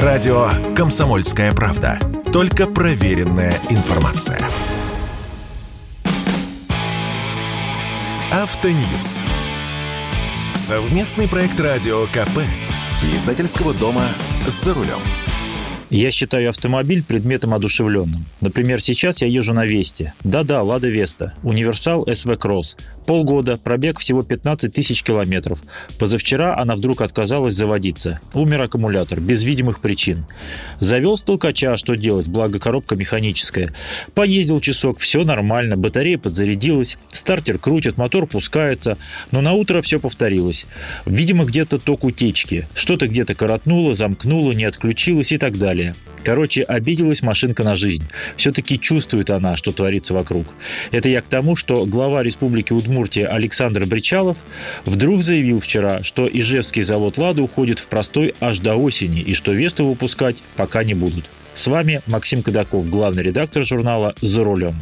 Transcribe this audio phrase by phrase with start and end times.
[0.00, 1.98] Радио «Комсомольская правда».
[2.32, 4.40] Только проверенная информация.
[8.32, 9.20] Автоньюз.
[10.54, 12.40] Совместный проект радио КП.
[13.14, 14.06] Издательского дома
[14.46, 15.31] «За рулем».
[15.94, 18.24] Я считаю автомобиль предметом одушевленным.
[18.40, 20.14] Например, сейчас я езжу на Весте.
[20.24, 21.34] Да-да, Лада Веста.
[21.42, 22.78] Универсал СВ Кросс.
[23.06, 25.58] Полгода, пробег всего 15 тысяч километров.
[25.98, 28.20] Позавчера она вдруг отказалась заводиться.
[28.32, 30.24] Умер аккумулятор, без видимых причин.
[30.80, 33.74] Завел с толкача, что делать, благо коробка механическая.
[34.14, 38.96] Поездил часок, все нормально, батарея подзарядилась, стартер крутит, мотор пускается,
[39.30, 40.64] но на утро все повторилось.
[41.04, 42.66] Видимо, где-то ток утечки.
[42.72, 45.94] Что-то где-то коротнуло, замкнуло, не отключилось и так далее далее.
[46.24, 48.04] Короче, обиделась машинка на жизнь.
[48.36, 50.46] Все-таки чувствует она, что творится вокруг.
[50.92, 54.36] Это я к тому, что глава Республики Удмуртия Александр Бричалов
[54.84, 59.52] вдруг заявил вчера, что Ижевский завод «Лада» уходит в простой аж до осени, и что
[59.52, 61.24] Весту выпускать пока не будут.
[61.54, 64.76] С вами Максим Кадаков, главный редактор журнала «За рулем».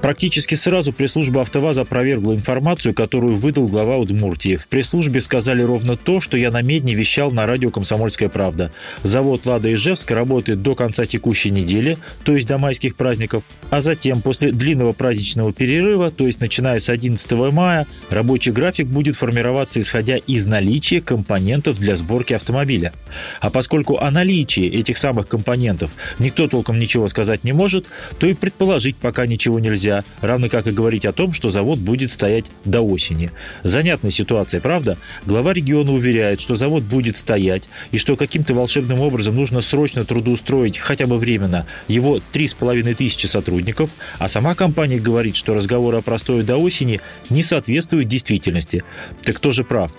[0.00, 4.54] Практически сразу пресс-служба «АвтоВАЗа» опровергла информацию, которую выдал глава Удмуртии.
[4.54, 8.72] В пресс-службе сказали ровно то, что я на Медне вещал на радио «Комсомольская правда».
[9.02, 14.22] Завод «Лада Ижевск» работает до конца текущей недели, то есть до майских праздников, а затем,
[14.22, 20.16] после длинного праздничного перерыва, то есть начиная с 11 мая, рабочий график будет формироваться исходя
[20.16, 22.92] из наличия компонентов для сборки автомобиля.
[23.40, 27.86] А поскольку о наличии этих самых компонентов никто толком ничего сказать не может,
[28.20, 31.78] то и предположить пока ничего нельзя нельзя, равно как и говорить о том, что завод
[31.78, 33.30] будет стоять до осени.
[33.62, 34.98] Занятная ситуация, правда?
[35.26, 40.78] Глава региона уверяет, что завод будет стоять, и что каким-то волшебным образом нужно срочно трудоустроить
[40.78, 46.42] хотя бы временно его 3,5 тысячи сотрудников, а сама компания говорит, что разговоры о простое
[46.42, 47.00] до осени
[47.30, 48.84] не соответствуют действительности.
[49.22, 49.92] Так кто же прав?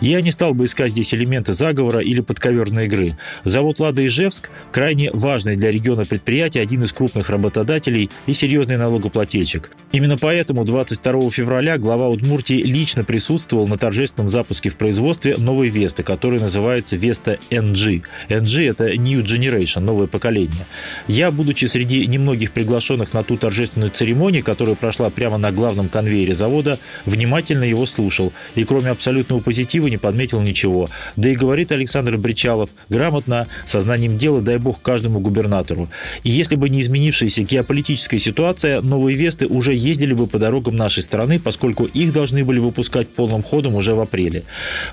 [0.00, 3.16] Я не стал бы искать здесь элементы заговора или подковерной игры.
[3.44, 9.70] Завод «Лада Ижевск» крайне важный для региона предприятие, один из крупных работодателей и серьезный налогоплательщик.
[9.92, 16.02] Именно поэтому 22 февраля глава Удмуртии лично присутствовал на торжественном запуске в производстве новой Весты,
[16.02, 18.02] которая называется Веста NG.
[18.28, 20.66] NG– это New Generation, новое поколение.
[21.08, 26.34] Я, будучи среди немногих приглашенных на ту торжественную церемонию, которая прошла прямо на главном конвейере
[26.34, 28.32] завода, внимательно его слушал.
[28.54, 30.88] И кроме абсолютного позитива перспективы не подметил ничего.
[31.16, 35.88] Да и говорит Александр Бричалов грамотно, сознанием дела, дай бог каждому губернатору.
[36.22, 41.02] И если бы не изменившаяся геополитическая ситуация, новые Весты уже ездили бы по дорогам нашей
[41.02, 44.44] страны, поскольку их должны были выпускать полным ходом уже в апреле.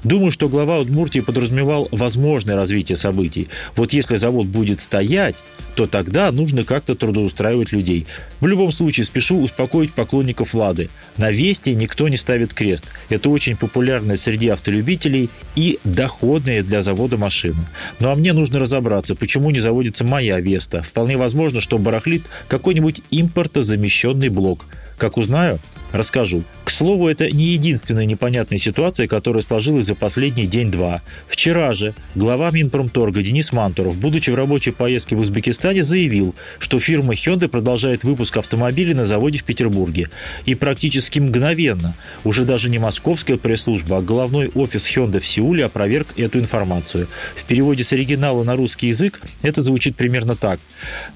[0.04, 3.50] Думаю, что глава Удмуртии подразумевал возможное развитие событий.
[3.76, 5.36] Вот если завод будет стоять,
[5.76, 8.06] то тогда нужно как-то трудоустраивать людей.
[8.40, 10.90] В любом случае, спешу успокоить поклонников «Лады».
[11.18, 12.86] На «Весте» никто не ставит крест.
[13.10, 17.70] Это очень популярная среди автолюбителей и доходная для завода машина.
[18.00, 20.82] Ну а мне нужно разобраться, почему не заводится моя «Веста».
[20.82, 24.66] Вполне возможно, что барахлит какой-нибудь импортозамещенный блок.
[24.98, 25.60] Как узнаю,
[25.94, 26.44] Расскажу.
[26.64, 31.04] К слову, это не единственная непонятная ситуация, которая сложилась за последний день-два.
[31.28, 37.14] Вчера же глава Минпромторга Денис Мантуров, будучи в рабочей поездке в Узбекистане, заявил, что фирма
[37.14, 40.10] Hyundai продолжает выпуск автомобилей на заводе в Петербурге.
[40.46, 41.94] И практически мгновенно,
[42.24, 47.08] уже даже не московская пресс-служба, а головной офис Hyundai в Сеуле опроверг эту информацию.
[47.36, 50.60] В переводе с оригинала на русский язык это звучит примерно так.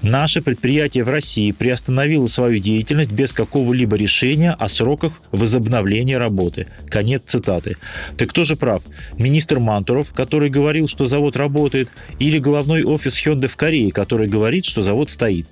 [0.02, 6.66] Наше предприятие в России приостановило свою деятельность без какого-либо решения о сроках возобновления работы.
[6.88, 7.76] Конец цитаты.
[8.16, 8.82] Так кто же прав?
[9.18, 14.64] Министр Мантуров, который говорил, что завод работает, или головной офис Hyundai в Корее, который говорит,
[14.64, 15.46] что завод стоит?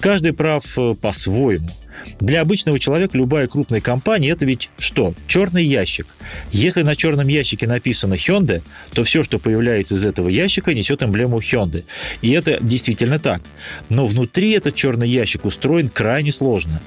[0.00, 1.70] Каждый прав э, по-своему.
[2.20, 5.14] Для обычного человека любая крупная компания– это ведь что?
[5.26, 6.06] Черный ящик.
[6.50, 11.38] Если на черном ящике написано Hyundai, то все, что появляется из этого ящика, несет эмблему
[11.38, 11.84] Hyundai.
[12.22, 13.42] И это действительно так.
[13.88, 16.80] Но внутри этот черный ящик устроен крайне сложно.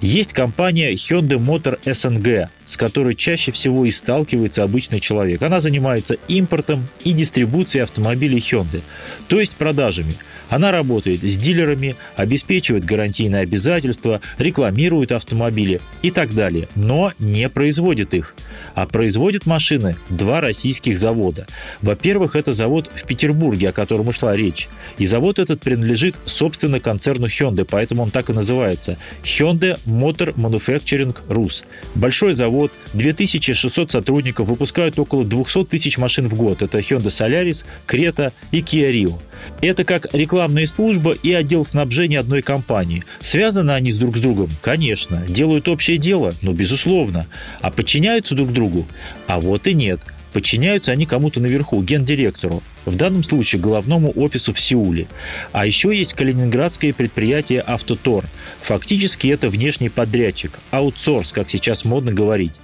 [0.00, 5.42] Есть компания Hyundai Motor SNG, с которой чаще всего и сталкивается обычный человек.
[5.42, 8.82] Она занимается импортом и дистрибуцией автомобилей Hyundai,
[9.28, 10.14] то есть продажами–
[10.48, 18.14] она работает с дилерами, обеспечивает гарантийные обязательства, рекламирует автомобили и так далее, но не производит
[18.14, 18.34] их.
[18.74, 21.46] А производят машины два российских завода.
[21.82, 24.68] Во-первых, это завод в Петербурге, о котором шла речь.
[24.98, 28.98] И завод этот принадлежит, собственно, концерну Hyundai, поэтому он так и называется.
[29.22, 31.64] Hyundai Motor Manufacturing Rus.
[31.94, 36.62] Большой завод, 2600 сотрудников, выпускают около 200 тысяч машин в год.
[36.62, 39.18] Это Hyundai Solaris, Creta и Kia Rio.
[39.60, 43.04] Это как рекламная служба и отдел снабжения одной компании.
[43.20, 44.50] Связаны они с друг с другом?
[44.60, 45.24] Конечно.
[45.28, 46.34] Делают общее дело?
[46.42, 47.26] Ну, безусловно.
[47.60, 48.86] А подчиняются друг другу?
[49.26, 50.00] А вот и нет.
[50.34, 55.06] Подчиняются они кому-то наверху, гендиректору, в данном случае головному офису в Сеуле.
[55.52, 58.24] А еще есть калининградское предприятие «Автотор».
[58.60, 62.54] Фактически это внешний подрядчик, аутсорс, как сейчас модно говорить.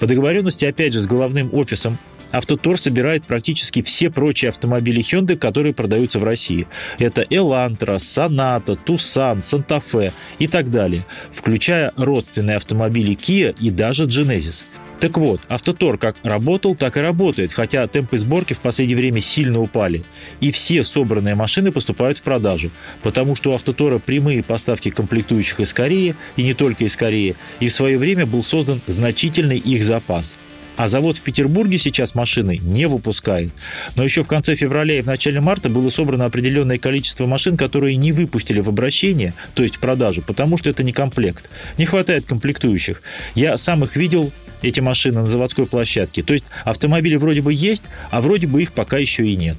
[0.00, 1.96] По договоренности, опять же, с головным офисом
[2.32, 6.66] Автотор собирает практически все прочие автомобили Hyundai, которые продаются в России.
[6.98, 14.06] Это Elantra, Sonata, Tucson, Santa Fe и так далее, включая родственные автомобили Kia и даже
[14.06, 14.64] Genesis.
[15.02, 19.60] Так вот, Автотор как работал, так и работает, хотя темпы сборки в последнее время сильно
[19.60, 20.04] упали.
[20.38, 22.70] И все собранные машины поступают в продажу,
[23.02, 27.66] потому что у Автотора прямые поставки комплектующих из Кореи, и не только из Кореи, и
[27.66, 30.36] в свое время был создан значительный их запас.
[30.76, 33.50] А завод в Петербурге сейчас машины не выпускает.
[33.96, 37.96] Но еще в конце февраля и в начале марта было собрано определенное количество машин, которые
[37.96, 41.50] не выпустили в обращение, то есть в продажу, потому что это не комплект.
[41.78, 43.02] Не хватает комплектующих.
[43.34, 46.22] Я сам их видел эти машины на заводской площадке.
[46.22, 49.56] То есть автомобили вроде бы есть, а вроде бы их пока еще и нет.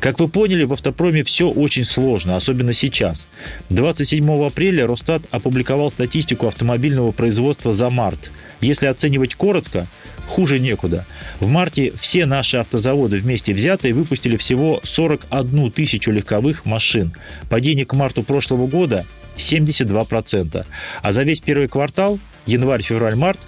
[0.00, 3.28] Как вы поняли, в автопроме все очень сложно, особенно сейчас.
[3.70, 8.30] 27 апреля Росстат опубликовал статистику автомобильного производства за март.
[8.60, 9.86] Если оценивать коротко,
[10.26, 11.04] хуже некуда.
[11.40, 17.12] В марте все наши автозаводы вместе взятые выпустили всего 41 тысячу легковых машин.
[17.50, 19.04] Падение к марту прошлого года
[19.36, 20.64] 72%.
[21.02, 23.40] А за весь первый квартал, январь, февраль, март,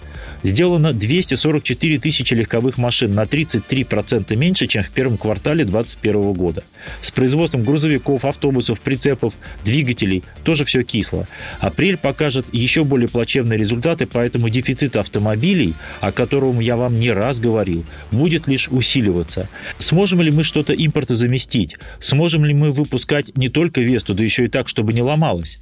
[0.46, 6.64] сделано 244 тысячи легковых машин, на 33% меньше, чем в первом квартале 2021 года.
[7.00, 9.34] С производством грузовиков, автобусов, прицепов,
[9.64, 11.26] двигателей тоже все кисло.
[11.58, 17.40] Апрель покажет еще более плачевные результаты, поэтому дефицит автомобилей, о котором я вам не раз
[17.40, 19.48] говорил, будет лишь усиливаться.
[19.78, 21.76] Сможем ли мы что-то импорта заместить?
[21.98, 25.58] Сможем ли мы выпускать не только Весту, да еще и так, чтобы не ломалось?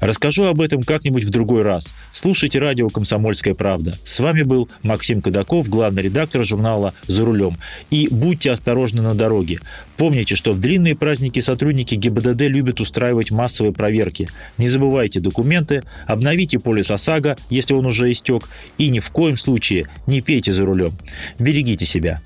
[0.00, 1.94] Расскажу об этом как-нибудь в другой раз.
[2.10, 3.98] Слушайте радио «Комсомольская правда».
[4.02, 7.58] С вами был Максим Кадаков, главный редактор журнала «За рулем».
[7.90, 9.60] И будьте осторожны на дороге.
[9.98, 14.28] Помните, что в длинные праздники сотрудники ГИБДД любят устраивать массовые проверки.
[14.56, 18.48] Не забывайте документы, обновите полис ОСАГО, если он уже истек,
[18.78, 20.92] и ни в коем случае не пейте за рулем.
[21.38, 22.20] Берегите себя.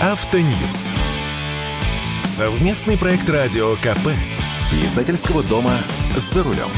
[0.00, 0.90] Автоньюз.
[2.24, 4.08] Совместный проект радио КП
[4.82, 5.76] издательского дома
[6.16, 6.68] «За рулем».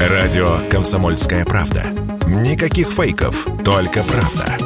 [0.00, 1.86] Радио «Комсомольская правда».
[2.26, 4.56] Никаких фейков, только правда.